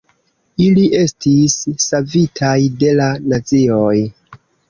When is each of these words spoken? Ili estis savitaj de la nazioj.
Ili 0.67 0.85
estis 0.99 1.57
savitaj 1.83 2.55
de 2.85 2.91
la 3.03 3.11
nazioj. 3.35 3.95